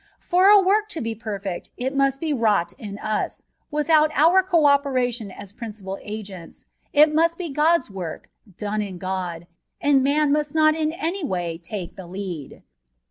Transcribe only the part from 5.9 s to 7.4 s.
agents; it must